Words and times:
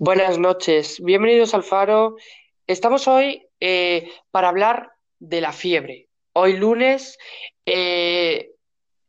Buenas 0.00 0.38
noches, 0.38 1.00
bienvenidos 1.02 1.54
al 1.54 1.64
Faro. 1.64 2.14
Estamos 2.68 3.08
hoy 3.08 3.48
eh, 3.58 4.08
para 4.30 4.48
hablar 4.48 4.92
de 5.18 5.40
la 5.40 5.52
fiebre. 5.52 6.08
Hoy 6.34 6.56
lunes 6.56 7.18
eh, 7.66 8.52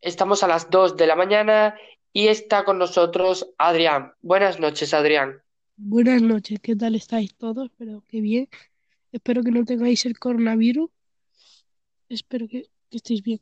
estamos 0.02 0.42
a 0.42 0.48
las 0.48 0.72
2 0.72 0.98
de 0.98 1.06
la 1.06 1.16
mañana 1.16 1.76
y 2.12 2.30
está 2.30 2.66
con 2.66 2.80
nosotros 2.80 3.52
Adrián. 3.60 4.14
Buenas 4.22 4.60
noches, 4.60 4.96
Adrián. 4.96 5.44
Buenas 5.76 6.24
noches, 6.24 6.60
¿qué 6.60 6.76
tal 6.76 6.96
estáis 6.96 7.36
todos? 7.36 7.70
Espero 7.70 8.04
que 8.08 8.20
bien. 8.20 8.50
Espero 9.12 9.44
que 9.44 9.52
no 9.52 9.66
tengáis 9.66 10.08
el 10.08 10.18
coronavirus. 10.18 10.90
Espero 12.10 12.48
que, 12.48 12.64
que 12.90 12.98
estéis 12.98 13.22
bien. 13.22 13.42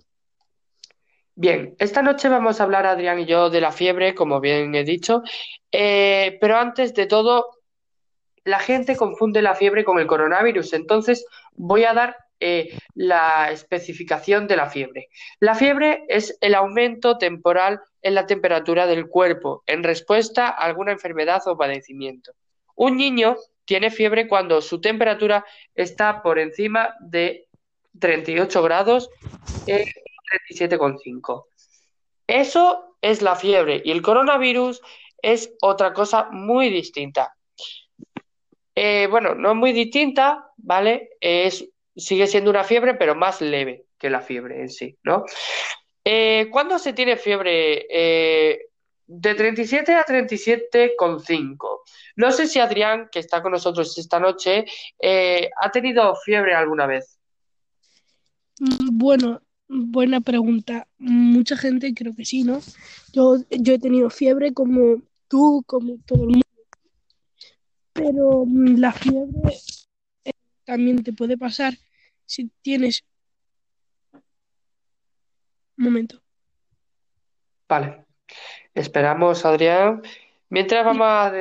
Bien, 1.39 1.75
esta 1.77 2.01
noche 2.01 2.29
vamos 2.29 2.59
a 2.59 2.63
hablar, 2.63 2.87
Adrián 2.87 3.19
y 3.19 3.27
yo, 3.27 3.51
de 3.51 3.61
la 3.61 3.71
fiebre, 3.71 4.15
como 4.15 4.39
bien 4.39 4.73
he 4.73 4.83
dicho, 4.83 5.21
Eh, 5.71 6.35
pero 6.41 6.57
antes 6.57 6.95
de 6.95 7.05
todo, 7.05 7.59
la 8.43 8.57
gente 8.59 8.95
confunde 8.95 9.43
la 9.43 9.53
fiebre 9.53 9.83
con 9.83 9.99
el 9.99 10.07
coronavirus, 10.07 10.73
entonces 10.73 11.27
voy 11.53 11.83
a 11.83 11.93
dar 11.93 12.17
eh, 12.39 12.75
la 12.95 13.51
especificación 13.51 14.47
de 14.47 14.55
la 14.55 14.67
fiebre. 14.71 15.09
La 15.39 15.53
fiebre 15.53 16.05
es 16.07 16.35
el 16.41 16.55
aumento 16.55 17.19
temporal 17.19 17.81
en 18.01 18.15
la 18.15 18.25
temperatura 18.25 18.87
del 18.87 19.07
cuerpo 19.07 19.61
en 19.67 19.83
respuesta 19.83 20.47
a 20.47 20.65
alguna 20.65 20.91
enfermedad 20.91 21.43
o 21.45 21.55
padecimiento. 21.55 22.31
Un 22.75 22.97
niño 22.97 23.37
tiene 23.65 23.91
fiebre 23.91 24.27
cuando 24.27 24.59
su 24.61 24.81
temperatura 24.81 25.45
está 25.75 26.23
por 26.23 26.39
encima 26.39 26.95
de 26.99 27.47
38 27.99 28.63
grados, 28.63 29.09
eh, 29.67 29.85
37,5. 30.47 31.45
Eso 32.27 32.97
es 33.01 33.21
la 33.21 33.35
fiebre 33.35 33.81
y 33.83 33.91
el 33.91 34.01
coronavirus 34.01 34.81
es 35.21 35.53
otra 35.61 35.93
cosa 35.93 36.29
muy 36.31 36.69
distinta. 36.69 37.35
Eh, 38.75 39.07
bueno, 39.09 39.33
no 39.33 39.51
es 39.51 39.55
muy 39.55 39.71
distinta, 39.71 40.51
¿vale? 40.57 41.09
Es, 41.19 41.67
sigue 41.95 42.27
siendo 42.27 42.51
una 42.51 42.63
fiebre, 42.63 42.93
pero 42.93 43.15
más 43.15 43.41
leve 43.41 43.85
que 43.97 44.09
la 44.09 44.21
fiebre 44.21 44.61
en 44.61 44.69
sí, 44.69 44.97
¿no? 45.03 45.25
Eh, 46.03 46.47
¿cuándo 46.51 46.77
se 46.77 46.93
tiene 46.93 47.17
fiebre? 47.17 47.87
Eh, 47.89 48.67
de 49.07 49.35
37 49.35 49.93
a 49.95 50.05
37,5. 50.05 51.81
No 52.17 52.31
sé 52.31 52.45
si 52.45 52.59
Adrián, 52.59 53.09
que 53.11 53.19
está 53.19 53.41
con 53.41 53.53
nosotros 53.53 53.97
esta 53.97 54.19
noche, 54.19 54.65
eh, 54.99 55.49
ha 55.59 55.71
tenido 55.71 56.13
fiebre 56.15 56.53
alguna 56.53 56.85
vez. 56.85 57.17
Mm, 58.59 58.97
Bueno, 58.97 59.41
buena 59.67 60.21
pregunta. 60.21 60.87
Mucha 60.97 61.57
gente 61.57 61.93
creo 61.93 62.15
que 62.15 62.25
sí, 62.25 62.43
¿no? 62.43 62.59
Yo, 63.13 63.37
yo 63.49 63.73
he 63.73 63.79
tenido 63.79 64.09
fiebre 64.09 64.53
como 64.53 65.01
tú, 65.27 65.63
como 65.65 65.97
todo 66.05 66.23
el 66.23 66.29
mundo, 66.29 66.45
pero 67.93 68.45
mm, 68.45 68.77
la 68.77 68.91
fiebre 68.91 69.57
eh, 70.25 70.31
también 70.65 71.03
te 71.03 71.13
puede 71.13 71.37
pasar 71.37 71.73
si 72.25 72.49
tienes... 72.61 73.03
Un 75.77 75.83
momento. 75.83 76.21
Vale. 77.69 78.05
Esperamos, 78.73 79.45
Adrián. 79.45 80.01
Mientras 80.49 80.83
vamos 80.85 81.07
a, 81.07 81.33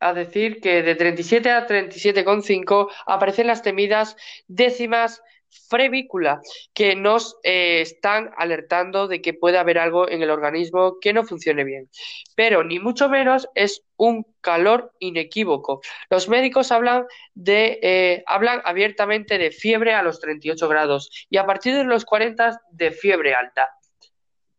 a 0.00 0.14
decir 0.14 0.60
que 0.60 0.82
de 0.82 0.94
37 0.94 1.50
a 1.50 1.66
37,5 1.66 2.88
aparecen 3.06 3.46
las 3.46 3.62
temidas 3.62 4.16
décimas 4.48 5.22
frevícula, 5.68 6.40
que 6.72 6.96
nos 6.96 7.36
eh, 7.42 7.80
están 7.80 8.30
alertando 8.36 9.08
de 9.08 9.22
que 9.22 9.34
puede 9.34 9.58
haber 9.58 9.78
algo 9.78 10.08
en 10.08 10.22
el 10.22 10.30
organismo 10.30 10.98
que 11.00 11.12
no 11.12 11.24
funcione 11.24 11.64
bien. 11.64 11.88
Pero 12.34 12.64
ni 12.64 12.78
mucho 12.78 13.08
menos 13.08 13.48
es 13.54 13.82
un 13.96 14.26
calor 14.40 14.92
inequívoco. 14.98 15.80
Los 16.10 16.28
médicos 16.28 16.72
hablan 16.72 17.04
de, 17.34 17.78
eh, 17.82 18.24
hablan 18.26 18.60
abiertamente 18.64 19.38
de 19.38 19.50
fiebre 19.50 19.94
a 19.94 20.02
los 20.02 20.20
38 20.20 20.68
grados 20.68 21.10
y 21.30 21.36
a 21.36 21.46
partir 21.46 21.74
de 21.74 21.84
los 21.84 22.04
40 22.04 22.60
de 22.70 22.90
fiebre 22.90 23.34
alta. 23.34 23.68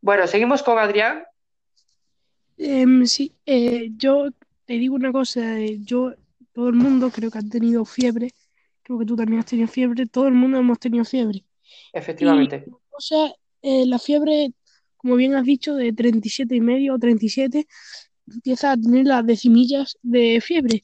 Bueno, 0.02 0.28
seguimos 0.28 0.64
con 0.64 0.78
Adrián. 0.78 1.26
Em, 2.58 3.06
sí, 3.06 3.34
eh, 3.46 3.90
yo 3.98 4.30
te 4.66 4.74
digo 4.74 4.96
una 4.96 5.12
cosa, 5.12 5.60
eh, 5.60 5.78
yo, 5.82 6.14
todo 6.54 6.70
el 6.70 6.76
mundo 6.76 7.10
creo 7.12 7.30
que 7.30 7.40
ha 7.40 7.42
tenido 7.42 7.86
fiebre, 7.86 8.32
creo 8.86 9.00
que 9.00 9.06
tú 9.06 9.16
también 9.16 9.40
has 9.40 9.46
tenido 9.48 9.68
fiebre, 9.68 10.06
todo 10.06 10.28
el 10.28 10.36
mundo 10.36 10.60
hemos 10.60 10.80
tenido 10.80 11.04
fiebre. 11.04 11.40
Y 11.40 11.98
Efectivamente. 11.98 12.66
la 12.68 12.78
cosa, 12.90 13.34
eh, 13.64 13.86
la 13.88 13.98
fiebre, 13.98 14.54
como 14.96 15.16
bien 15.16 15.34
has 15.34 15.44
dicho, 15.44 15.76
de 15.76 15.92
37 15.92 16.56
y 16.56 16.62
medio 16.62 16.94
o 16.94 17.00
37, 17.00 17.68
empieza 18.32 18.72
a 18.72 18.78
tener 18.78 19.08
las 19.08 19.26
decimillas 19.26 19.98
de 20.04 20.40
fiebre. 20.40 20.84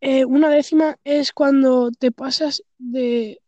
Eh, 0.00 0.24
una 0.24 0.48
décima 0.48 0.96
es 1.04 1.32
cuando 1.32 1.90
te 1.90 2.10
pasas 2.10 2.62
de 2.78 3.40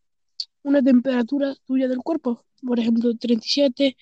una 0.62 0.82
temperatura 0.82 1.54
tuya 1.64 1.88
del 1.88 1.98
cuerpo, 1.98 2.44
por 2.62 2.78
ejemplo, 2.78 3.16
37, 3.16 3.96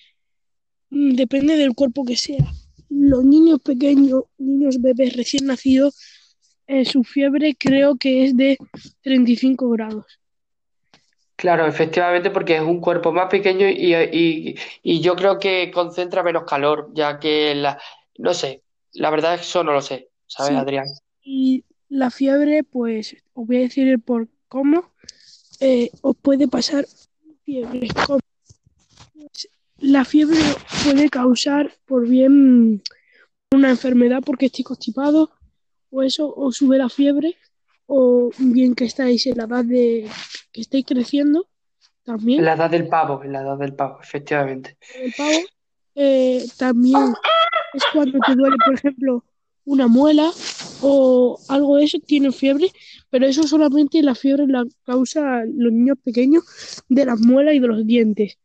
mm, 0.89 1.15
depende 1.15 1.55
del 1.55 1.75
cuerpo 1.75 2.03
que 2.03 2.17
sea. 2.17 2.45
Los 2.89 3.23
niños 3.23 3.61
pequeños, 3.61 4.23
niños 4.37 4.81
bebés 4.81 5.15
recién 5.15 5.45
nacidos, 5.45 5.95
eh, 6.71 6.85
su 6.85 7.03
fiebre 7.03 7.55
creo 7.57 7.95
que 7.97 8.23
es 8.25 8.37
de 8.37 8.57
35 9.01 9.69
grados. 9.71 10.05
Claro, 11.35 11.65
efectivamente, 11.65 12.29
porque 12.31 12.57
es 12.57 12.61
un 12.61 12.79
cuerpo 12.79 13.11
más 13.11 13.27
pequeño 13.29 13.67
y, 13.67 13.95
y- 13.95 14.55
y 14.83 14.99
yo 15.01 15.15
creo 15.15 15.39
que 15.39 15.71
concentra 15.71 16.21
menos 16.21 16.43
calor, 16.43 16.89
ya 16.93 17.17
que 17.19 17.55
la, 17.55 17.79
no 18.17 18.33
sé, 18.33 18.61
la 18.93 19.09
verdad 19.09 19.33
es 19.33 19.41
que 19.41 19.47
eso 19.47 19.63
no 19.63 19.71
lo 19.71 19.81
sé, 19.81 20.09
¿sabes, 20.27 20.51
Sí, 20.51 20.57
Adrián? 20.57 20.85
y 21.23 21.63
la 21.89 22.11
fiebre, 22.11 22.63
pues 22.63 23.15
os 23.33 23.47
voy 23.47 23.57
a 23.57 23.59
decir 23.61 23.87
el 23.87 23.99
por 23.99 24.27
cómo 24.47 24.91
eh, 25.61 25.89
os 26.01 26.15
puede 26.17 26.47
pasar 26.47 26.85
fiebre. 27.45 27.87
¿Cómo? 28.05 28.19
La 29.79 30.03
fiebre 30.05 30.37
puede 30.83 31.09
causar 31.09 31.71
por 31.85 32.07
bien 32.07 32.83
una 33.53 33.69
enfermedad 33.69 34.21
porque 34.25 34.47
estéis 34.47 34.67
constipados 34.67 35.29
o 35.91 36.03
eso, 36.03 36.33
o 36.35 36.51
sube 36.51 36.77
la 36.77 36.89
fiebre, 36.89 37.35
o 37.85 38.31
bien 38.37 38.75
que 38.75 38.85
estáis 38.85 39.25
en 39.27 39.37
la 39.37 39.43
edad 39.43 39.65
de 39.65 40.07
que 40.51 40.61
estáis 40.61 40.85
creciendo 40.85 41.47
En 41.85 42.03
también, 42.03 42.45
la 42.45 42.53
edad 42.53 42.69
del 42.69 42.87
pavo, 42.87 43.23
en 43.23 43.33
la 43.33 43.41
edad 43.41 43.57
del 43.57 43.73
pavo, 43.73 43.99
efectivamente. 44.01 44.77
el 44.95 45.13
pavo, 45.15 45.39
eh, 45.95 46.45
también 46.57 47.13
es 47.73 47.83
cuando 47.93 48.19
te 48.19 48.35
duele, 48.35 48.55
por 48.63 48.75
ejemplo, 48.75 49.23
una 49.65 49.87
muela 49.87 50.31
o 50.81 51.39
algo 51.49 51.77
de 51.77 51.83
eso, 51.83 51.99
tienen 51.99 52.33
fiebre, 52.33 52.71
pero 53.09 53.25
eso 53.25 53.43
solamente 53.43 54.01
la 54.01 54.15
fiebre 54.15 54.47
la 54.47 54.65
causa 54.83 55.43
los 55.45 55.71
niños 55.71 55.97
pequeños 56.03 56.43
de 56.89 57.05
las 57.05 57.19
muelas 57.19 57.53
y 57.55 57.59
de 57.59 57.67
los 57.67 57.85
dientes. 57.85 58.37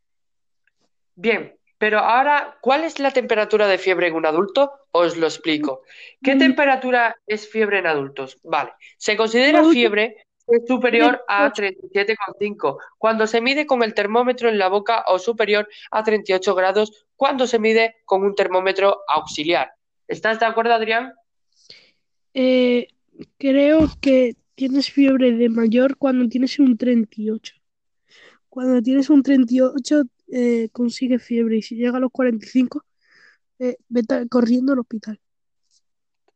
Bien, 1.16 1.54
pero 1.84 1.98
ahora, 1.98 2.56
¿cuál 2.62 2.82
es 2.84 2.98
la 2.98 3.10
temperatura 3.10 3.68
de 3.68 3.76
fiebre 3.76 4.06
en 4.06 4.14
un 4.14 4.24
adulto? 4.24 4.72
Os 4.90 5.18
lo 5.18 5.26
explico. 5.26 5.82
¿Qué 6.22 6.34
Mm, 6.34 6.38
temperatura 6.38 7.14
es 7.26 7.46
fiebre 7.46 7.80
en 7.80 7.86
adultos? 7.86 8.38
Vale, 8.42 8.72
se 8.96 9.18
considera 9.18 9.62
fiebre 9.64 10.16
es 10.46 10.62
superior 10.66 11.22
a 11.28 11.52
38, 11.52 11.82
37,5 11.92 12.78
cuando 12.96 13.26
se 13.26 13.42
mide 13.42 13.66
con 13.66 13.82
el 13.82 13.92
termómetro 13.92 14.48
en 14.48 14.58
la 14.58 14.68
boca 14.68 15.04
o 15.08 15.18
superior 15.18 15.68
a 15.90 16.02
38 16.02 16.54
grados 16.54 17.04
cuando 17.16 17.46
se 17.46 17.58
mide 17.58 17.96
con 18.06 18.22
un 18.22 18.34
termómetro 18.34 19.02
auxiliar. 19.06 19.74
¿Estás 20.08 20.40
de 20.40 20.46
acuerdo, 20.46 20.72
Adrián? 20.72 21.12
eh, 22.32 22.88
creo 23.36 23.90
que 24.00 24.36
tienes 24.54 24.90
fiebre 24.90 25.32
de 25.32 25.50
mayor 25.50 25.98
cuando 25.98 26.30
tienes 26.30 26.58
un 26.58 26.78
38. 26.78 27.56
Cuando 28.48 28.80
tienes 28.80 29.10
un 29.10 29.22
38, 29.22 30.04
eh, 30.28 30.68
consigues 30.72 31.22
fiebre 31.22 31.56
y 31.56 31.62
si 31.62 31.76
llega 31.76 31.98
a 31.98 32.00
los 32.00 32.10
45, 32.10 32.84
eh, 33.58 33.76
vete 33.88 34.28
corriendo 34.28 34.72
al 34.72 34.80
hospital. 34.80 35.20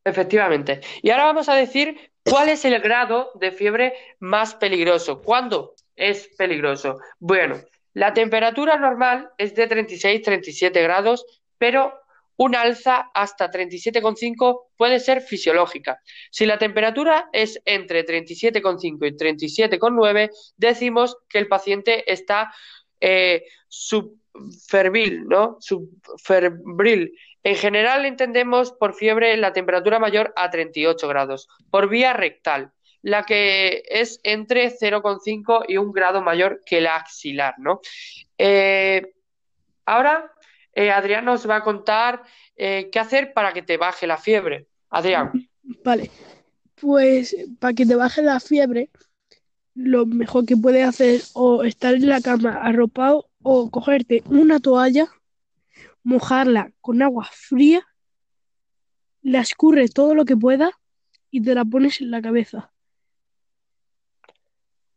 Efectivamente. 0.03 0.81
Y 1.01 1.09
ahora 1.09 1.25
vamos 1.25 1.49
a 1.49 1.55
decir 1.55 2.11
cuál 2.23 2.49
es 2.49 2.65
el 2.65 2.79
grado 2.79 3.31
de 3.35 3.51
fiebre 3.51 3.93
más 4.19 4.55
peligroso. 4.55 5.21
¿Cuándo 5.21 5.75
es 5.95 6.29
peligroso? 6.37 6.99
Bueno, 7.19 7.59
la 7.93 8.13
temperatura 8.13 8.77
normal 8.77 9.29
es 9.37 9.55
de 9.55 9.67
36-37 9.67 10.81
grados, 10.81 11.25
pero 11.57 11.93
un 12.37 12.55
alza 12.55 13.11
hasta 13.13 13.51
37,5 13.51 14.67
puede 14.77 15.01
ser 15.01 15.21
fisiológica. 15.21 15.99
Si 16.31 16.45
la 16.45 16.57
temperatura 16.57 17.29
es 17.33 17.61
entre 17.65 18.05
37,5 18.05 19.05
y 19.05 19.11
37,9, 19.11 20.29
decimos 20.55 21.17
que 21.27 21.37
el 21.37 21.49
paciente 21.49 22.09
está 22.09 22.53
eh, 22.99 23.45
subfervil, 23.67 25.27
¿no? 25.27 25.57
Subferbril. 25.59 27.17
En 27.43 27.55
general 27.55 28.05
entendemos 28.05 28.71
por 28.71 28.93
fiebre 28.93 29.35
la 29.37 29.53
temperatura 29.53 29.99
mayor 29.99 30.33
a 30.35 30.49
38 30.49 31.07
grados, 31.07 31.47
por 31.69 31.89
vía 31.89 32.13
rectal, 32.13 32.71
la 33.01 33.23
que 33.23 33.83
es 33.89 34.19
entre 34.23 34.71
0,5 34.71 35.65
y 35.67 35.77
un 35.77 35.91
grado 35.91 36.21
mayor 36.21 36.61
que 36.65 36.81
la 36.81 36.97
axilar, 36.97 37.55
¿no? 37.57 37.79
Eh, 38.37 39.13
ahora 39.85 40.31
eh, 40.73 40.91
Adrián 40.91 41.25
nos 41.25 41.49
va 41.49 41.57
a 41.57 41.63
contar 41.63 42.23
qué 42.55 42.99
hacer 42.99 43.31
para 43.31 43.53
que 43.53 43.61
te 43.61 43.77
baje 43.77 44.05
la 44.05 44.17
fiebre. 44.17 44.67
Adrián, 44.89 45.31
Vale, 45.83 46.09
Pues 46.75 47.35
para 47.59 47.73
que 47.73 47.85
te 47.85 47.95
baje 47.95 48.21
la 48.21 48.39
fiebre, 48.39 48.89
lo 49.79 50.05
mejor 50.05 50.45
que 50.45 50.57
puedes 50.57 50.85
hacer 50.85 51.21
o 51.33 51.63
estar 51.63 51.95
en 51.95 52.09
la 52.09 52.19
cama 52.19 52.51
arropado 52.51 53.29
o 53.41 53.71
cogerte 53.71 54.23
una 54.25 54.59
toalla, 54.59 55.07
mojarla 56.03 56.73
con 56.81 57.01
agua 57.01 57.29
fría, 57.31 57.87
la 59.21 59.39
escurres 59.39 59.93
todo 59.93 60.15
lo 60.15 60.25
que 60.25 60.35
puedas 60.35 60.71
y 61.31 61.41
te 61.41 61.55
la 61.55 61.63
pones 61.63 62.01
en 62.01 62.11
la 62.11 62.21
cabeza. 62.21 62.73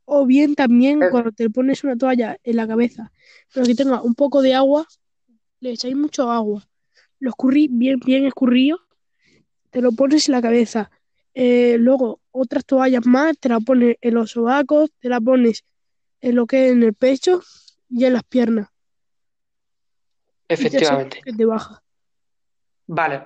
O 0.05 0.27
bien 0.27 0.57
también 0.57 1.01
Eh, 1.01 1.11
cuando 1.13 1.31
te 1.31 1.49
pones 1.49 1.85
una 1.85 1.97
toalla 1.97 2.39
en 2.43 2.57
la 2.57 2.67
cabeza, 2.67 3.13
pero 3.55 3.67
que 3.67 3.77
tenga 3.77 4.03
un 4.03 4.17
poco 4.17 4.43
de 4.43 4.55
agua, 4.55 4.89
le 5.61 5.71
echáis 5.71 5.95
mucho 5.95 6.29
agua. 6.29 6.69
Lo 7.21 7.31
escurrís 7.31 7.69
bien, 7.71 8.01
bien 8.05 8.25
escurrido, 8.25 8.81
te 9.71 9.81
lo 9.81 9.93
pones 9.93 10.29
en 10.29 10.33
la 10.33 10.43
cabeza. 10.43 10.91
Eh, 11.35 11.77
luego 11.79 12.21
otras 12.31 12.65
toallas 12.65 13.07
más, 13.07 13.39
te 13.39 13.49
la 13.49 13.61
pones 13.61 13.97
en 14.01 14.15
los 14.15 14.31
sobacos, 14.31 14.91
te 15.01 15.09
la 15.09 15.21
pones 15.21 15.65
en 16.21 16.37
lo 16.37 16.47
que 16.47 16.67
es 16.67 16.73
en 16.73 16.83
el 16.83 16.95
pecho 16.95 17.43
y 17.89 18.05
en 18.05 18.15
las 18.15 18.25
piernas. 18.25 18.69
Y 20.49 20.49
te 20.49 20.55
efectivamente. 20.55 21.21
que 21.25 21.33
te 21.33 21.45
baja. 21.45 21.83
Vale, 22.87 23.25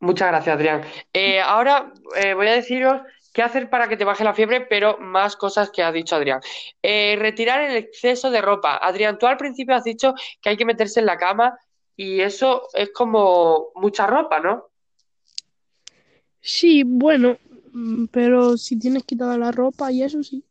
muchas 0.00 0.28
gracias, 0.28 0.54
Adrián. 0.54 0.82
Eh, 1.12 1.40
ahora 1.40 1.92
eh, 2.16 2.34
voy 2.34 2.46
a 2.48 2.52
deciros 2.52 3.02
qué 3.32 3.42
hacer 3.42 3.70
para 3.70 3.88
que 3.88 3.96
te 3.96 4.04
baje 4.04 4.24
la 4.24 4.34
fiebre, 4.34 4.62
pero 4.62 4.98
más 4.98 5.36
cosas 5.36 5.70
que 5.70 5.82
ha 5.82 5.92
dicho 5.92 6.16
Adrián. 6.16 6.40
Eh, 6.82 7.16
retirar 7.18 7.62
el 7.62 7.76
exceso 7.76 8.30
de 8.30 8.40
ropa. 8.40 8.76
Adrián, 8.76 9.18
tú 9.18 9.26
al 9.26 9.36
principio 9.36 9.74
has 9.74 9.84
dicho 9.84 10.14
que 10.40 10.50
hay 10.50 10.56
que 10.56 10.64
meterse 10.64 11.00
en 11.00 11.06
la 11.06 11.16
cama 11.16 11.58
y 11.96 12.20
eso 12.20 12.68
es 12.72 12.90
como 12.92 13.68
mucha 13.74 14.06
ropa, 14.06 14.40
¿no? 14.40 14.69
Sí, 16.42 16.82
bueno, 16.84 17.38
mm, 17.72 18.06
pero 18.06 18.56
si 18.56 18.78
tienes 18.78 19.04
quitada 19.04 19.38
la 19.38 19.52
ropa 19.52 19.92
y 19.92 20.02
eso 20.02 20.22
sí, 20.22 20.44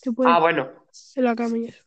te 0.00 0.12
puedes 0.12 0.34
Ah, 0.34 0.40
bueno, 0.40 0.68
en 1.16 1.24
la 1.24 1.34
cama 1.36 1.58
y 1.58 1.66
eso. 1.66 1.84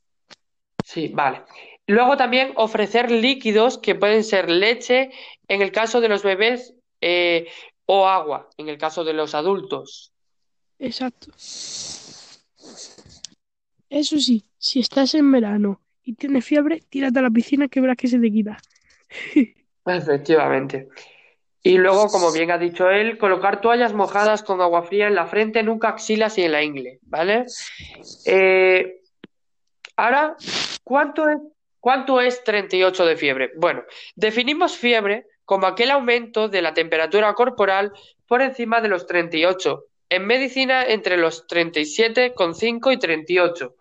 sí, 0.83 1.09
vale. 1.09 1.43
Luego 1.87 2.15
también 2.17 2.53
ofrecer 2.55 3.11
líquidos 3.11 3.77
que 3.77 3.95
pueden 3.95 4.23
ser 4.23 4.49
leche 4.49 5.11
en 5.47 5.61
el 5.61 5.71
caso 5.71 5.99
de 6.01 6.09
los 6.09 6.23
bebés 6.23 6.75
eh, 7.01 7.47
o 7.85 8.07
agua 8.07 8.49
en 8.57 8.69
el 8.69 8.77
caso 8.77 9.03
de 9.03 9.13
los 9.13 9.35
adultos. 9.35 10.13
Exacto. 10.79 11.31
Eso 13.89 14.17
sí, 14.19 14.43
si 14.57 14.79
estás 14.79 15.13
en 15.13 15.31
verano 15.31 15.81
y 16.03 16.13
tienes 16.13 16.45
fiebre, 16.45 16.81
tírate 16.89 17.19
a 17.19 17.21
la 17.21 17.29
piscina 17.29 17.67
que 17.67 17.81
verás 17.81 17.97
que 17.97 18.07
se 18.07 18.19
te 18.19 18.31
quita. 18.31 18.57
Efectivamente. 19.85 20.87
Y 21.63 21.77
luego, 21.77 22.07
como 22.07 22.31
bien 22.31 22.49
ha 22.51 22.57
dicho 22.57 22.89
él, 22.89 23.17
colocar 23.17 23.61
toallas 23.61 23.93
mojadas 23.93 24.41
con 24.41 24.61
agua 24.61 24.83
fría 24.83 25.07
en 25.07 25.15
la 25.15 25.27
frente, 25.27 25.61
nuca, 25.61 25.89
axilas 25.89 26.37
y 26.37 26.43
en 26.43 26.51
la 26.53 26.63
ingle, 26.63 26.99
¿vale? 27.03 27.45
Eh, 28.25 29.01
ahora, 29.95 30.35
¿cuánto 30.83 31.29
es, 31.29 31.37
cuánto 31.79 32.19
es 32.19 32.43
38 32.43 33.05
de 33.05 33.15
fiebre? 33.15 33.51
Bueno, 33.57 33.83
definimos 34.15 34.75
fiebre 34.75 35.27
como 35.45 35.67
aquel 35.67 35.91
aumento 35.91 36.49
de 36.49 36.61
la 36.63 36.73
temperatura 36.73 37.33
corporal 37.35 37.91
por 38.25 38.41
encima 38.41 38.81
de 38.81 38.87
los 38.87 39.05
38. 39.05 39.85
En 40.09 40.25
medicina, 40.25 40.83
entre 40.85 41.17
los 41.17 41.47
37,5 41.47 42.93
y 42.93 42.97
38. 42.97 43.75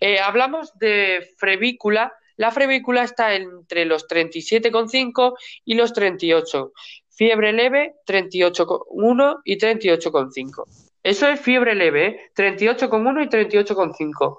Eh, 0.00 0.20
hablamos 0.20 0.78
de 0.78 1.34
frevícula. 1.38 2.12
La 2.36 2.50
frevícula 2.50 3.04
está 3.04 3.34
entre 3.34 3.84
los 3.84 4.06
37,5 4.06 5.34
y 5.64 5.74
los 5.74 5.92
38. 5.92 6.72
Fiebre 7.14 7.52
leve, 7.52 7.96
38,1 8.06 9.42
y 9.44 9.58
38,5. 9.58 10.64
Eso 11.02 11.28
es 11.28 11.40
fiebre 11.40 11.74
leve, 11.74 12.06
¿eh? 12.06 12.30
38,1 12.34 13.24
y 13.24 13.28
38,5. 13.28 14.38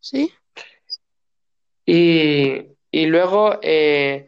¿Sí? 0.00 0.32
Y, 1.84 2.62
y 2.90 3.06
luego, 3.06 3.58
eh, 3.62 4.26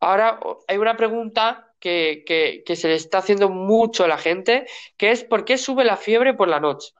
ahora 0.00 0.40
hay 0.68 0.78
una 0.78 0.96
pregunta 0.96 1.74
que, 1.80 2.22
que, 2.26 2.62
que 2.64 2.76
se 2.76 2.88
le 2.88 2.94
está 2.94 3.18
haciendo 3.18 3.50
mucho 3.50 4.04
a 4.04 4.08
la 4.08 4.18
gente, 4.18 4.66
que 4.96 5.10
es 5.10 5.24
¿por 5.24 5.44
qué 5.44 5.58
sube 5.58 5.84
la 5.84 5.96
fiebre 5.96 6.34
por 6.34 6.48
la 6.48 6.60
noche? 6.60 6.92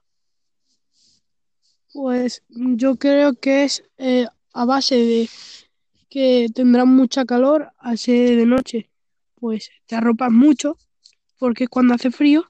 Pues 1.93 2.43
yo 2.49 2.97
creo 2.97 3.33
que 3.33 3.63
es 3.63 3.83
eh, 3.97 4.27
a 4.59 4.65
base 4.65 4.95
de 4.95 5.29
que 6.09 6.47
tendrás 6.53 6.85
mucha 6.85 7.23
calor 7.23 7.71
al 7.77 7.95
de 7.95 8.45
noche. 8.45 8.89
Pues 9.35 9.69
te 9.85 9.95
arropas 9.95 10.31
mucho 10.31 10.77
porque 11.37 11.63
es 11.63 11.69
cuando 11.69 11.93
hace 11.93 12.11
frío 12.11 12.45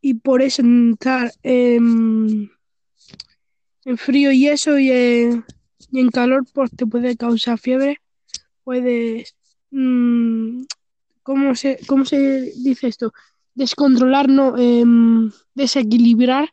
y 0.00 0.14
por 0.14 0.40
eso 0.40 0.62
estar 0.92 1.30
em, 1.42 2.48
en 3.84 3.98
frío 3.98 4.32
y 4.32 4.48
eso 4.48 4.78
y 4.78 4.90
en, 4.90 5.44
y 5.90 6.00
en 6.00 6.08
calor 6.08 6.46
pues 6.54 6.70
te 6.70 6.86
puede 6.86 7.14
causar 7.18 7.58
fiebre. 7.58 7.98
Puedes, 8.64 9.36
mm, 9.72 10.62
¿cómo 11.22 11.54
se, 11.54 11.78
cómo 11.86 12.06
se 12.06 12.52
dice 12.64 12.88
esto? 12.88 13.12
Descontrolar, 13.54 14.30
no, 14.30 14.56
em, 14.56 15.30
desequilibrar 15.54 16.48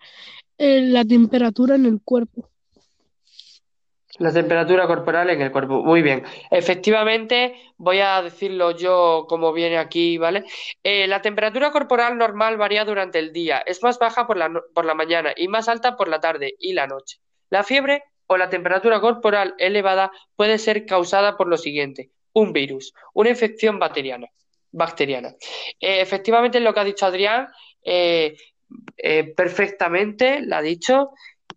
eh, 0.58 0.82
la 0.82 1.06
temperatura 1.06 1.76
en 1.76 1.86
el 1.86 2.02
cuerpo. 2.02 2.49
La 4.20 4.32
temperatura 4.34 4.86
corporal 4.86 5.30
en 5.30 5.42
el 5.42 5.52
cuerpo. 5.52 5.82
Muy 5.84 6.02
bien. 6.02 6.24
Efectivamente, 6.52 7.56
voy 7.78 8.00
a 8.00 8.22
decirlo 8.22 8.72
yo 8.72 9.26
como 9.28 9.54
viene 9.54 9.78
aquí, 9.78 10.18
¿vale? 10.18 10.44
Eh, 10.84 11.08
la 11.08 11.22
temperatura 11.22 11.72
corporal 11.72 12.18
normal 12.18 12.58
varía 12.58 12.84
durante 12.84 13.18
el 13.18 13.32
día. 13.32 13.60
Es 13.66 13.82
más 13.82 13.98
baja 13.98 14.28
por 14.28 14.38
la, 14.38 14.52
por 14.74 14.86
la 14.86 14.94
mañana 14.94 15.34
y 15.36 15.48
más 15.48 15.70
alta 15.70 15.96
por 15.96 16.10
la 16.10 16.20
tarde 16.20 16.54
y 16.60 16.74
la 16.74 16.86
noche. 16.86 17.20
La 17.50 17.64
fiebre 17.64 18.04
o 18.28 18.38
la 18.38 18.50
temperatura 18.50 19.00
corporal 19.00 19.56
elevada 19.58 20.12
puede 20.36 20.58
ser 20.58 20.86
causada 20.86 21.38
por 21.38 21.48
lo 21.48 21.58
siguiente: 21.58 22.12
un 22.34 22.52
virus, 22.52 22.94
una 23.14 23.30
infección 23.30 23.80
bacteriana. 23.80 24.28
bacteriana. 24.72 25.30
Eh, 25.80 26.02
efectivamente, 26.02 26.60
lo 26.60 26.74
que 26.74 26.80
ha 26.82 26.84
dicho 26.84 27.06
Adrián, 27.06 27.48
eh, 27.84 28.36
eh, 28.98 29.34
perfectamente, 29.36 30.42
lo 30.42 30.58
ha 30.58 30.62
dicho. 30.62 31.12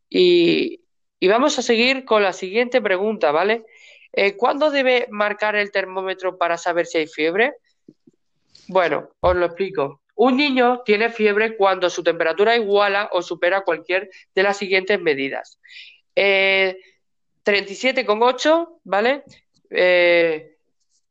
Y, 0.09 0.82
y 1.23 1.29
vamos 1.29 1.57
a 1.57 1.63
seguir 1.63 2.05
con 2.05 2.25
la 2.25 2.33
siguiente 2.33 2.83
pregunta, 2.83 3.31
¿vale? 3.31 3.65
Eh, 4.13 4.37
¿cuándo 4.37 4.73
debe 4.73 5.07
marcar 5.09 5.55
el 5.55 5.71
termómetro 5.71 6.37
para 6.37 6.59
saber 6.59 6.85
si 6.85 6.99
hay 6.99 7.07
fiebre? 7.07 7.55
Bueno, 8.67 9.09
os 9.21 9.37
lo 9.37 9.47
explico. 9.47 10.01
Un 10.17 10.37
niño 10.37 10.83
tiene 10.85 11.11
fiebre 11.11 11.57
cuando 11.57 11.89
su 11.91 12.03
temperatura 12.03 12.57
iguala 12.57 13.09
o 13.13 13.23
supera 13.23 13.61
cualquier 13.61 14.11
de 14.35 14.43
las 14.43 14.57
siguientes 14.57 15.01
medidas. 15.01 15.61
Eh, 16.17 16.77
37,8, 17.45 18.81
¿vale? 18.83 19.23
Eh, 19.71 20.57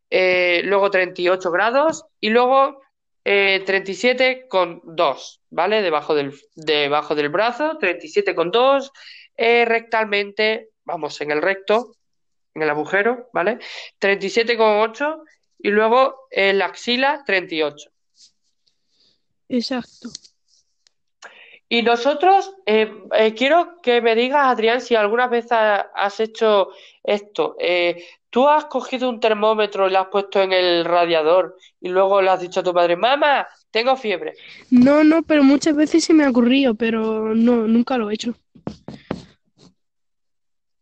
eh, 0.09 0.61
luego 0.65 0.91
38 0.91 1.51
grados 1.51 2.03
y 2.19 2.31
luego 2.31 2.81
eh, 3.23 3.63
37,2, 3.65 5.39
¿vale? 5.51 5.81
Debajo 5.81 6.15
del, 6.15 6.33
debajo 6.55 7.15
del 7.15 7.29
brazo, 7.29 7.77
37,2 7.79 8.91
eh, 9.41 9.65
rectalmente, 9.65 10.69
vamos, 10.85 11.19
en 11.21 11.31
el 11.31 11.41
recto, 11.41 11.95
en 12.53 12.61
el 12.63 12.69
agujero, 12.69 13.29
¿vale? 13.33 13.59
37,8 13.99 15.23
y 15.59 15.69
luego 15.69 16.27
en 16.31 16.59
la 16.59 16.65
axila, 16.65 17.23
38. 17.25 17.89
Exacto. 19.49 20.09
Y 21.69 21.83
nosotros, 21.83 22.53
eh, 22.65 22.91
eh, 23.17 23.33
quiero 23.33 23.79
que 23.81 24.01
me 24.01 24.13
digas, 24.13 24.45
Adrián, 24.45 24.81
si 24.81 24.95
alguna 24.95 25.27
vez 25.27 25.51
ha- 25.51 25.89
has 25.95 26.19
hecho 26.19 26.69
esto. 27.03 27.55
Eh, 27.59 28.03
¿tú 28.29 28.47
has 28.49 28.65
cogido 28.65 29.09
un 29.09 29.19
termómetro 29.21 29.87
y 29.87 29.91
lo 29.91 29.99
has 29.99 30.07
puesto 30.07 30.41
en 30.41 30.51
el 30.51 30.83
radiador 30.85 31.55
y 31.79 31.89
luego 31.89 32.21
le 32.21 32.29
has 32.29 32.41
dicho 32.41 32.59
a 32.59 32.63
tu 32.63 32.73
padre, 32.73 32.97
mamá, 32.97 33.47
tengo 33.71 33.95
fiebre? 33.95 34.33
No, 34.69 35.03
no, 35.03 35.23
pero 35.23 35.43
muchas 35.43 35.75
veces 35.75 36.03
se 36.03 36.13
me 36.13 36.25
ha 36.25 36.29
ocurrido, 36.29 36.75
pero 36.75 37.33
no, 37.35 37.67
nunca 37.67 37.97
lo 37.97 38.09
he 38.09 38.15
hecho. 38.15 38.33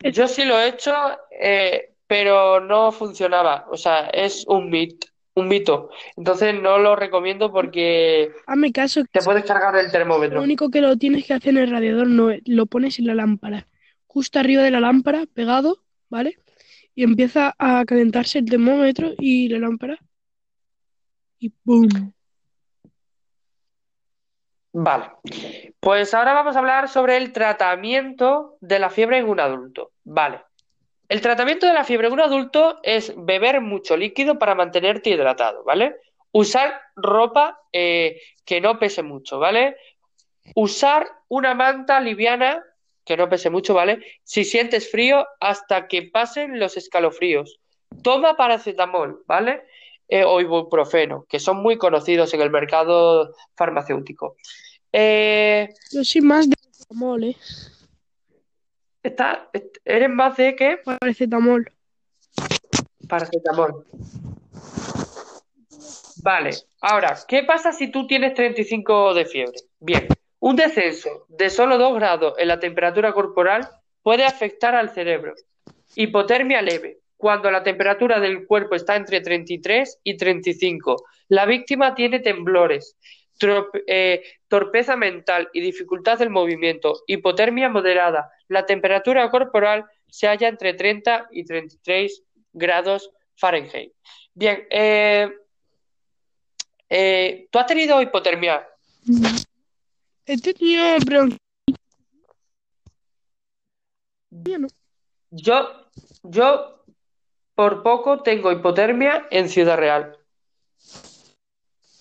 Yo 0.03 0.27
sí 0.27 0.46
lo 0.46 0.60
he 0.60 0.70
hecho, 0.70 0.94
eh, 1.32 1.94
pero 2.08 2.60
no 2.60 2.91
funcionaba. 2.91 3.65
O 3.70 3.77
sea, 3.77 4.08
es 4.10 4.46
un 4.48 4.70
mit, 4.70 5.06
un 5.36 5.48
mito. 5.48 5.89
Entonces 6.15 6.56
no 6.60 6.77
lo 6.77 6.96
recomiendo 6.96 7.51
porque 7.51 8.32
Hazme 8.46 8.72
caso, 8.72 9.03
te 9.12 9.22
puedes 9.22 9.46
cargar 9.46 9.75
el 9.77 9.91
lo 9.91 9.91
termómetro. 9.91 10.41
único 10.41 10.70
que 10.70 10.82
lo 10.82 10.98
tienes 10.98 11.25
que 11.25 11.34
hacer 11.34 11.51
en 11.51 11.63
el 11.63 11.72
radiador 11.72 12.08
no 12.08 12.32
es, 12.32 12.41
lo 12.46 12.65
pones 12.65 13.00
en 13.00 13.08
la 13.08 13.15
lámpara, 13.15 13.68
justo 14.08 14.39
arriba 14.39 14.63
de 14.63 14.72
la 14.72 14.79
lámpara, 14.79 15.25
pegado, 15.34 15.84
¿vale? 16.10 16.39
Y 16.96 17.03
empieza 17.03 17.56
a 17.60 17.86
calentarse 17.86 18.39
el 18.39 18.46
termómetro 18.46 19.13
y 19.18 19.50
la 19.50 19.60
lámpara, 19.60 20.00
y 21.39 21.53
¡boom! 21.63 22.13
Vale. 24.81 25.12
Pues 25.81 26.13
ahora 26.13 26.33
vamos 26.33 26.55
a 26.55 26.59
hablar 26.59 26.88
sobre 26.88 27.17
el 27.17 27.33
tratamiento 27.33 28.55
de 28.62 28.79
la 28.79 28.89
fiebre 28.89 29.17
en 29.17 29.27
un 29.27 29.41
adulto. 29.41 29.91
Vale. 30.05 30.39
El 31.09 31.19
tratamiento 31.19 31.65
de 31.65 31.74
la 31.74 31.83
fiebre 31.83 32.07
en 32.07 32.13
un 32.13 32.21
adulto 32.21 32.79
es 32.81 33.13
beber 33.17 33.59
mucho 33.59 33.98
líquido 33.98 34.39
para 34.39 34.55
mantenerte 34.55 35.09
hidratado, 35.09 35.65
¿vale? 35.65 35.98
Usar 36.31 36.79
ropa 36.95 37.59
eh, 37.74 38.21
que 38.45 38.62
no 38.62 38.79
pese 38.79 39.03
mucho, 39.03 39.38
¿vale? 39.38 39.75
Usar 40.55 41.09
una 41.27 41.55
manta 41.55 42.00
liviana 42.00 42.63
que 43.03 43.17
no 43.17 43.27
pese 43.27 43.50
mucho, 43.50 43.74
¿vale? 43.74 44.00
Si 44.24 44.45
sientes 44.45 44.89
frío, 44.89 45.27
hasta 45.41 45.88
que 45.88 46.03
pasen 46.03 46.57
los 46.57 46.77
escalofríos. 46.77 47.59
Toma 48.01 48.38
paracetamol, 48.38 49.24
¿vale? 49.27 49.63
Eh, 50.07 50.24
o 50.24 50.39
ibuprofeno, 50.41 51.25
que 51.29 51.39
son 51.39 51.57
muy 51.57 51.77
conocidos 51.77 52.33
en 52.33 52.41
el 52.41 52.50
mercado 52.50 53.36
farmacéutico. 53.55 54.38
Eh, 54.91 55.69
Yo 55.91 56.03
soy 56.03 56.22
más 56.22 56.50
de 56.50 56.55
paracetamol, 56.55 57.24
¿eh? 57.24 57.38
está, 59.03 59.50
¿Eres 59.86 60.10
más 60.10 60.38
de 60.38 60.55
qué? 60.55 60.77
Paracetamol. 60.84 61.72
Paracetamol. 63.08 63.86
Vale, 66.22 66.51
ahora, 66.81 67.17
¿qué 67.27 67.43
pasa 67.43 67.72
si 67.72 67.91
tú 67.91 68.05
tienes 68.05 68.34
35 68.34 69.13
de 69.13 69.25
fiebre? 69.25 69.58
Bien, 69.79 70.08
un 70.39 70.55
descenso 70.55 71.25
de 71.29 71.50
solo 71.50 71.77
2 71.77 71.96
grados 71.96 72.34
en 72.38 72.48
la 72.50 72.60
temperatura 72.60 73.13
corporal 73.13 73.69
puede 74.01 74.25
afectar 74.25 74.75
al 74.75 74.89
cerebro. 74.89 75.34
Hipotermia 75.96 76.62
leve, 76.62 77.00
cuando 77.15 77.51
la 77.51 77.63
temperatura 77.63 78.19
del 78.19 78.46
cuerpo 78.46 78.75
está 78.75 78.96
entre 78.96 79.22
33 79.22 80.00
y 80.03 80.17
35. 80.17 81.03
La 81.29 81.46
víctima 81.46 81.96
tiene 81.96 82.19
temblores, 82.19 82.98
eh, 83.88 84.24
torpeza 84.48 84.96
mental 84.96 85.50
y 85.53 85.62
dificultad 85.62 86.19
del 86.19 86.29
movimiento. 86.29 87.03
Hipotermia 87.08 87.69
moderada. 87.69 88.31
La 88.48 88.65
temperatura 88.65 89.29
corporal 89.29 89.86
se 90.08 90.27
halla 90.27 90.48
entre 90.48 90.74
30 90.74 91.27
y 91.31 91.46
33 91.46 92.24
grados 92.53 93.12
Fahrenheit. 93.36 93.93
Bien, 94.34 94.65
eh, 94.69 95.29
eh, 96.89 97.48
¿tú 97.51 97.60
has 97.60 97.67
tenido 97.67 98.01
hipotermia? 98.01 98.67
He 100.25 100.38
tenido 100.38 100.98
Yo, 105.31 105.89
yo 106.24 106.84
por 107.55 107.84
poco 107.84 108.22
tengo 108.24 108.51
hipotermia 108.51 109.27
en 109.31 109.50
Ciudad 109.50 109.77
Real. 109.77 110.17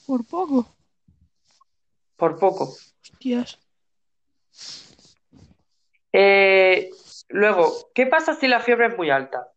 ¿Por 0.06 0.24
poco? 0.24 0.77
Por 2.18 2.36
poco. 2.38 2.76
Hostias. 3.00 3.58
Eh, 6.12 6.90
luego, 7.28 7.90
¿qué 7.94 8.06
pasa 8.06 8.34
si 8.34 8.48
la 8.48 8.58
fiebre 8.58 8.88
es 8.88 8.96
muy 8.96 9.08
alta? 9.08 9.52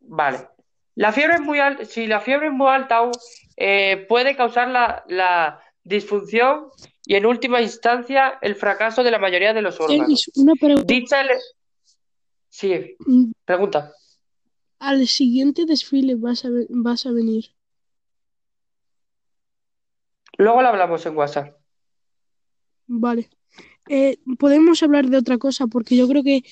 Vale. 0.00 0.48
La 0.94 1.12
fiebre 1.12 1.34
es 1.34 1.40
muy 1.42 1.60
alta, 1.60 1.84
si 1.84 2.06
la 2.06 2.20
fiebre 2.20 2.46
es 2.48 2.52
muy 2.52 2.68
alta 2.68 3.02
eh, 3.56 4.06
puede 4.08 4.34
causar 4.34 4.68
la, 4.68 5.62
disfunción 5.84 6.68
y 7.06 7.14
en 7.14 7.24
última 7.24 7.62
instancia 7.62 8.38
el 8.42 8.56
fracaso 8.56 9.02
de 9.02 9.10
la 9.10 9.18
mayoría 9.18 9.54
de 9.54 9.62
los 9.62 9.80
órganos. 9.80 10.30
Una 10.34 10.54
pregunta. 10.54 10.84
Dicha 10.86 11.22
Sí, 12.50 12.96
mm. 12.98 13.30
pregunta. 13.44 13.92
Al 14.80 15.06
siguiente 15.06 15.64
desfile 15.64 16.14
vas 16.14 16.44
a, 16.44 16.48
vas 16.68 17.06
a 17.06 17.12
venir. 17.12 17.46
Luego 20.36 20.60
lo 20.60 20.68
hablamos 20.68 21.06
en 21.06 21.16
WhatsApp. 21.16 21.57
Vale. 22.88 23.28
Eh, 23.88 24.18
podemos 24.38 24.82
hablar 24.82 25.06
de 25.06 25.18
otra 25.18 25.38
cosa 25.38 25.66
porque 25.66 25.96
yo 25.96 26.08
creo 26.08 26.22
que 26.22 26.42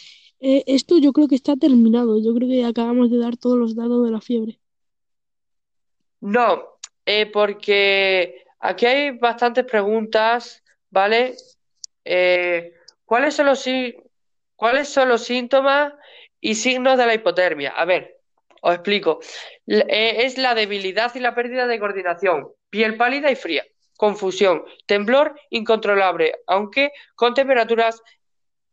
eh, 0.40 0.64
esto 0.66 0.98
yo 0.98 1.12
creo 1.12 1.28
que 1.28 1.34
está 1.34 1.56
terminado. 1.56 2.22
Yo 2.22 2.34
creo 2.34 2.48
que 2.48 2.64
acabamos 2.64 3.10
de 3.10 3.18
dar 3.18 3.36
todos 3.36 3.58
los 3.58 3.74
datos 3.74 4.04
de 4.04 4.10
la 4.10 4.20
fiebre. 4.20 4.60
No, 6.20 6.78
eh, 7.04 7.26
porque 7.26 8.44
aquí 8.60 8.86
hay 8.86 9.10
bastantes 9.18 9.64
preguntas, 9.64 10.62
¿vale? 10.90 11.36
¿cuáles 13.04 13.34
son 13.34 13.46
los 13.46 13.64
cuáles 14.54 14.88
son 14.88 15.08
los 15.08 15.24
síntomas 15.24 15.92
y 16.40 16.54
signos 16.54 16.96
de 16.98 17.06
la 17.06 17.14
hipotermia? 17.14 17.70
A 17.70 17.84
ver, 17.84 18.20
os 18.62 18.74
explico. 18.74 19.20
Es 19.66 20.38
la 20.38 20.54
debilidad 20.54 21.12
y 21.14 21.20
la 21.20 21.34
pérdida 21.34 21.66
de 21.66 21.80
coordinación, 21.80 22.48
piel 22.70 22.96
pálida 22.96 23.30
y 23.30 23.36
fría, 23.36 23.64
confusión, 23.96 24.62
temblor 24.86 25.38
incontrolable, 25.50 26.34
aunque 26.46 26.90
con 27.14 27.34
temperaturas 27.34 28.02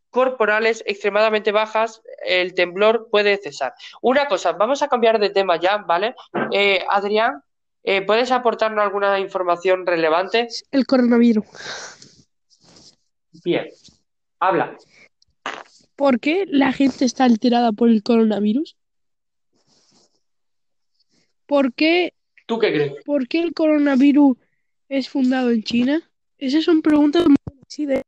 corporales 0.10 0.84
extremadamente 0.86 1.52
bajas, 1.52 2.02
el 2.24 2.54
temblor 2.54 3.08
puede 3.10 3.38
cesar. 3.38 3.74
Una 4.02 4.28
cosa, 4.28 4.52
vamos 4.52 4.84
a 4.84 4.88
cambiar 4.88 5.20
de 5.20 5.32
tema 5.32 5.60
ya, 5.60 5.78
¿vale? 5.78 6.14
Eh, 6.52 6.86
Adrián, 6.88 7.42
eh, 7.84 8.04
¿puedes 8.04 8.32
aportarnos 8.32 8.84
alguna 8.84 9.20
información 9.20 9.88
relevante? 9.88 10.48
El 10.70 10.86
coronavirus. 10.86 11.46
Bien, 13.44 13.68
habla. 14.40 14.78
¿Por 15.96 16.20
qué 16.20 16.46
la 16.48 16.72
gente 16.74 17.06
está 17.06 17.24
alterada 17.24 17.72
por 17.72 17.90
el 17.90 18.04
coronavirus? 18.04 18.78
¿Por 21.48 21.74
qué? 21.74 22.14
¿Tú 22.46 22.60
qué 22.60 22.72
crees? 22.72 22.94
¿Por 23.04 23.28
qué 23.28 23.42
el 23.42 23.54
coronavirus 23.54 24.38
es 24.98 25.10
fundado 25.10 25.50
en 25.50 25.64
China? 25.64 26.04
Esas 26.38 26.66
son 26.66 26.84
preguntas 26.84 27.26
muy 27.26 27.86
de 27.88 28.04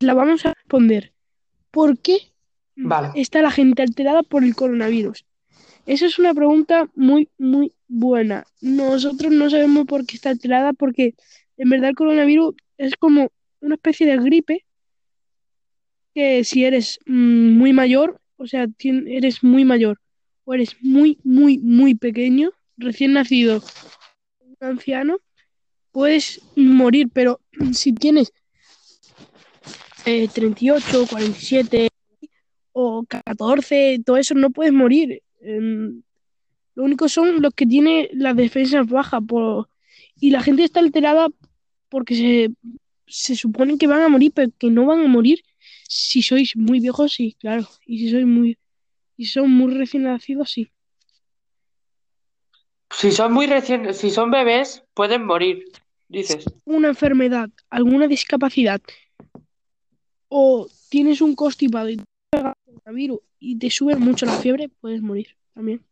la 0.00 0.12
vamos 0.12 0.44
a 0.44 0.52
responder. 0.52 1.14
¿Por 1.70 1.98
qué 1.98 2.18
está 3.14 3.40
la 3.40 3.50
gente 3.50 3.80
alterada 3.80 4.22
por 4.22 4.44
el 4.44 4.54
coronavirus? 4.54 5.24
Esa 5.86 6.04
es 6.04 6.18
una 6.18 6.34
pregunta 6.34 6.90
muy, 6.94 7.30
muy 7.38 7.72
buena. 7.88 8.44
Nosotros 8.60 9.32
no 9.32 9.48
sabemos 9.48 9.86
por 9.86 10.04
qué 10.04 10.16
está 10.16 10.28
alterada 10.28 10.74
porque 10.74 11.14
en 11.56 11.70
verdad 11.70 11.90
el 11.90 11.96
coronavirus 11.96 12.54
es 12.76 12.96
como 12.96 13.32
una 13.60 13.76
especie 13.76 14.06
de 14.06 14.18
gripe 14.18 14.66
que 16.14 16.44
si 16.44 16.64
eres 16.66 16.98
mm, 17.06 17.56
muy 17.56 17.72
mayor, 17.72 18.20
o 18.36 18.46
sea, 18.46 18.66
eres 18.82 19.42
muy 19.42 19.64
mayor 19.64 19.98
o 20.44 20.52
eres 20.52 20.76
muy, 20.82 21.18
muy, 21.24 21.56
muy 21.58 21.94
pequeño, 21.94 22.50
recién 22.76 23.14
nacido, 23.14 23.62
un 24.40 24.56
anciano, 24.60 25.20
puedes 25.92 26.40
morir, 26.56 27.08
pero 27.12 27.40
si 27.72 27.92
tienes 27.92 28.32
eh, 30.04 30.28
38, 30.28 31.06
47 31.08 31.88
o 32.72 33.04
14, 33.06 34.00
todo 34.04 34.16
eso 34.16 34.34
no 34.34 34.50
puedes 34.50 34.72
morir. 34.72 35.22
Em, 35.40 36.02
lo 36.74 36.84
único 36.84 37.08
son 37.08 37.42
los 37.42 37.54
que 37.54 37.66
tienen 37.66 38.08
las 38.12 38.36
defensas 38.36 38.86
bajas 38.86 39.22
y 40.20 40.30
la 40.30 40.42
gente 40.42 40.64
está 40.64 40.80
alterada 40.80 41.28
porque 41.88 42.14
se, 42.14 42.50
se 43.06 43.36
supone 43.36 43.76
que 43.78 43.86
van 43.86 44.02
a 44.02 44.08
morir, 44.08 44.32
pero 44.34 44.50
que 44.58 44.70
no 44.70 44.86
van 44.86 45.00
a 45.00 45.08
morir 45.08 45.42
si 45.88 46.22
sois 46.22 46.56
muy 46.56 46.78
viejos, 46.78 47.12
sí, 47.12 47.36
claro. 47.40 47.68
Y 47.84 47.98
si 47.98 48.10
sois 48.10 48.24
muy 48.24 48.56
y 49.16 49.26
son 49.26 49.50
muy 49.50 49.74
recién 49.74 50.04
nacidos, 50.04 50.50
sí. 50.50 50.70
Si 52.90 53.10
son 53.12 53.32
muy 53.32 53.46
recién, 53.46 53.92
si 53.92 54.10
son 54.10 54.30
bebés, 54.30 54.84
pueden 54.94 55.26
morir, 55.26 55.64
dices. 56.10 56.44
Una 56.64 56.88
enfermedad, 56.88 57.48
alguna 57.70 58.06
discapacidad 58.06 58.80
o 60.28 60.66
tienes 60.88 61.20
un 61.20 61.34
constipado 61.34 61.88
y 61.88 61.96
te 61.96 62.04
coronavirus 62.30 63.20
y 63.38 63.58
te 63.58 63.70
sube 63.70 63.96
mucho 63.96 64.26
la 64.26 64.32
fiebre, 64.32 64.68
puedes 64.80 65.00
morir 65.00 65.36
también. 65.54 65.82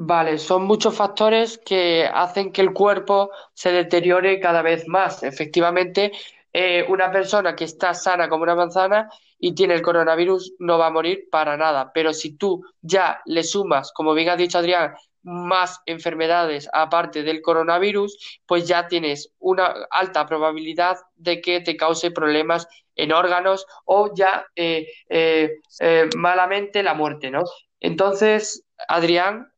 Vale, 0.00 0.38
son 0.38 0.64
muchos 0.64 0.94
factores 0.94 1.58
que 1.58 2.08
hacen 2.12 2.52
que 2.52 2.60
el 2.60 2.72
cuerpo 2.72 3.30
se 3.52 3.72
deteriore 3.72 4.38
cada 4.38 4.62
vez 4.62 4.86
más. 4.86 5.24
Efectivamente, 5.24 6.12
eh, 6.52 6.84
una 6.88 7.10
persona 7.10 7.56
que 7.56 7.64
está 7.64 7.94
sana 7.94 8.28
como 8.28 8.44
una 8.44 8.54
manzana 8.54 9.10
y 9.40 9.54
tiene 9.54 9.74
el 9.74 9.82
coronavirus 9.82 10.54
no 10.60 10.78
va 10.78 10.86
a 10.86 10.92
morir 10.92 11.28
para 11.30 11.56
nada. 11.56 11.90
Pero 11.92 12.12
si 12.12 12.36
tú 12.36 12.64
ya 12.80 13.20
le 13.26 13.42
sumas, 13.42 13.92
como 13.92 14.14
bien 14.14 14.28
ha 14.28 14.36
dicho 14.36 14.58
Adrián, 14.58 14.94
más 15.22 15.80
enfermedades 15.86 16.68
aparte 16.72 17.22
del 17.22 17.42
coronavirus, 17.42 18.40
pues 18.46 18.66
ya 18.66 18.88
tienes 18.88 19.32
una 19.38 19.74
alta 19.90 20.26
probabilidad 20.26 20.96
de 21.16 21.40
que 21.40 21.60
te 21.60 21.76
cause 21.76 22.10
problemas 22.10 22.66
en 22.98 23.12
órganos 23.12 23.66
o 23.84 24.12
ya 24.14 24.44
eh, 24.56 24.86
eh, 25.08 25.60
eh, 25.80 26.08
malamente 26.16 26.82
la 26.82 26.94
muerte, 26.94 27.30
¿no? 27.30 27.44
Entonces, 27.80 28.64
Adrián, 28.88 29.52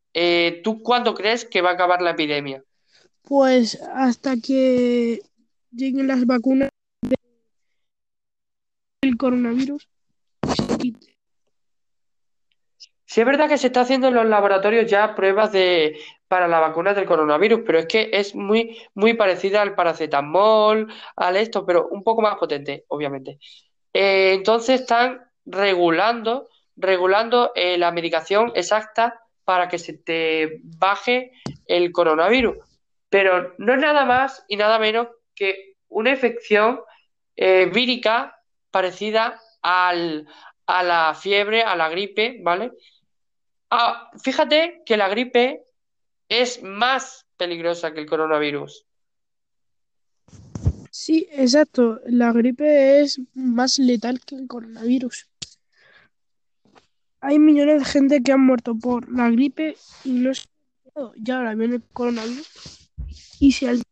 ¿tú 0.62 0.82
cuándo 0.82 1.14
crees 1.14 1.44
que 1.44 1.62
va 1.62 1.70
a 1.70 1.74
acabar 1.74 2.02
la 2.02 2.10
epidemia? 2.10 2.62
Pues 3.22 3.80
hasta 3.94 4.36
que 4.36 5.20
lleguen 5.72 6.08
las 6.08 6.26
vacunas 6.26 6.68
del 9.02 9.16
coronavirus 9.16 9.88
Sí, 13.10 13.22
es 13.22 13.26
verdad 13.26 13.48
que 13.48 13.58
se 13.58 13.66
está 13.66 13.80
haciendo 13.80 14.06
en 14.06 14.14
los 14.14 14.24
laboratorios 14.24 14.88
ya 14.88 15.16
pruebas 15.16 15.50
de 15.50 15.98
para 16.28 16.46
la 16.46 16.60
vacuna 16.60 16.94
del 16.94 17.06
coronavirus, 17.06 17.62
pero 17.66 17.80
es 17.80 17.86
que 17.86 18.08
es 18.12 18.36
muy, 18.36 18.78
muy 18.94 19.14
parecida 19.14 19.62
al 19.62 19.74
paracetamol, 19.74 20.86
al 21.16 21.36
esto, 21.36 21.66
pero 21.66 21.88
un 21.88 22.04
poco 22.04 22.22
más 22.22 22.36
potente, 22.36 22.84
obviamente. 22.86 23.40
Eh, 23.92 24.34
entonces 24.34 24.82
están 24.82 25.28
regulando, 25.44 26.48
regulando 26.76 27.50
eh, 27.56 27.76
la 27.78 27.90
medicación 27.90 28.52
exacta 28.54 29.20
para 29.44 29.66
que 29.66 29.80
se 29.80 29.94
te 29.94 30.60
baje 30.62 31.32
el 31.66 31.90
coronavirus. 31.90 32.58
Pero 33.08 33.54
no 33.58 33.74
es 33.74 33.80
nada 33.80 34.04
más 34.04 34.44
y 34.46 34.56
nada 34.56 34.78
menos 34.78 35.08
que 35.34 35.74
una 35.88 36.10
infección 36.10 36.78
eh, 37.34 37.68
vírica 37.74 38.36
parecida 38.70 39.40
al, 39.62 40.28
a 40.66 40.84
la 40.84 41.14
fiebre, 41.14 41.64
a 41.64 41.74
la 41.74 41.88
gripe, 41.88 42.38
¿vale? 42.40 42.70
Ah, 43.70 44.10
fíjate 44.22 44.82
que 44.84 44.96
la 44.96 45.08
gripe 45.08 45.64
es 46.28 46.62
más 46.62 47.26
peligrosa 47.36 47.92
que 47.92 48.00
el 48.00 48.06
coronavirus. 48.06 48.86
Sí, 50.90 51.28
exacto. 51.30 52.00
La 52.06 52.32
gripe 52.32 53.00
es 53.00 53.20
más 53.34 53.78
letal 53.78 54.20
que 54.20 54.34
el 54.34 54.48
coronavirus. 54.48 55.28
Hay 57.20 57.38
millones 57.38 57.80
de 57.80 57.84
gente 57.84 58.22
que 58.22 58.32
han 58.32 58.44
muerto 58.44 58.74
por 58.74 59.10
la 59.10 59.30
gripe 59.30 59.76
y 60.04 60.12
no 60.12 60.34
se 60.34 60.44
ya 61.16 61.38
ahora 61.38 61.54
viene 61.54 61.76
el 61.76 61.82
coronavirus 61.92 62.90
y 63.38 63.52
se 63.52 63.68
al 63.68 63.82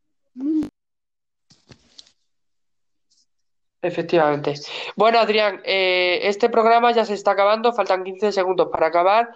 Efectivamente. 3.81 4.55
Bueno, 4.97 5.21
Adrián, 5.21 5.61
eh, 5.65 6.21
este 6.25 6.49
programa 6.49 6.91
ya 6.93 7.05
se 7.05 7.15
está 7.15 7.31
acabando, 7.31 7.73
faltan 7.73 8.03
15 8.03 8.33
segundos 8.33 8.69
para 8.73 8.89
acabar. 8.89 9.31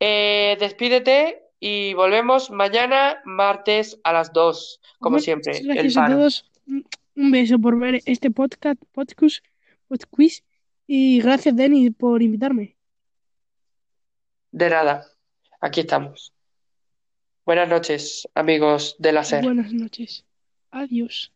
Eh, 0.00 0.56
despídete 0.60 1.42
y 1.58 1.94
volvemos 1.94 2.50
mañana, 2.50 3.20
martes 3.24 3.98
a 4.04 4.12
las 4.12 4.32
2, 4.32 4.80
como 4.98 5.14
Bueno, 5.14 5.24
siempre, 5.24 5.60
gracias 5.62 5.96
a 5.96 6.08
todos. 6.08 6.50
Un 7.14 7.30
beso 7.30 7.58
por 7.58 7.78
ver 7.78 8.02
este 8.04 8.30
podcast, 8.30 8.80
podcast, 8.92 9.38
podcast 9.88 10.44
y 10.86 11.20
gracias, 11.20 11.56
Denis, 11.56 11.92
por 11.96 12.22
invitarme. 12.22 12.76
De 14.50 14.70
nada, 14.70 15.06
aquí 15.60 15.80
estamos. 15.80 16.32
Buenas 17.44 17.68
noches, 17.68 18.28
amigos 18.34 18.96
de 18.98 19.12
la 19.12 19.24
SER. 19.24 19.42
Buenas 19.42 19.72
noches. 19.72 20.24
Adiós. 20.70 21.32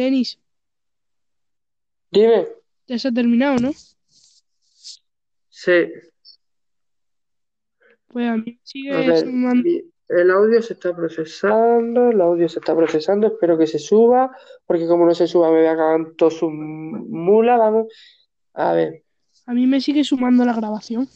Denis, 0.00 0.38
Dime. 2.10 2.48
ya 2.88 2.98
se 2.98 3.08
ha 3.08 3.12
terminado, 3.12 3.58
¿no? 3.58 3.72
Sí, 5.50 5.72
Pues 8.08 8.28
a 8.28 8.36
mí 8.36 8.52
a 8.52 8.60
sigues 8.64 9.06
ver, 9.06 9.26
man- 9.32 9.62
mi- 9.62 9.82
el 10.08 10.30
audio 10.30 10.60
se 10.62 10.72
está 10.72 10.96
procesando, 10.96 12.10
el 12.10 12.20
audio 12.20 12.48
se 12.48 12.58
está 12.58 12.74
procesando, 12.74 13.26
espero 13.28 13.56
que 13.58 13.66
se 13.68 13.78
suba, 13.78 14.36
porque 14.66 14.86
como 14.88 15.04
no 15.06 15.14
se 15.14 15.26
suba 15.28 15.50
me 15.50 15.58
voy 15.58 15.66
a 15.66 15.76
cagar 15.76 16.12
todo 16.16 16.30
su 16.30 16.50
mula, 16.50 17.56
vamos. 17.56 17.86
A 18.54 18.72
ver, 18.72 19.04
a 19.46 19.52
mí 19.52 19.66
me 19.66 19.80
sigue 19.80 20.02
sumando 20.02 20.44
la 20.44 20.54
grabación. 20.54 21.08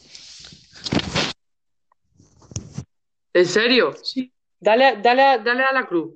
¿en 3.33 3.47
serio? 3.47 3.93
Sí. 4.03 4.31
Dale, 4.61 4.99
dale, 5.03 5.43
dale 5.43 5.64
a 5.64 5.73
la 5.73 5.87
cruz. 5.87 6.14